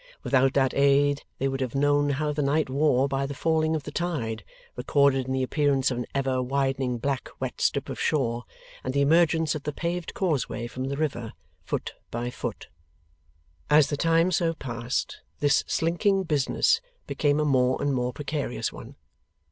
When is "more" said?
17.45-17.79, 17.93-18.11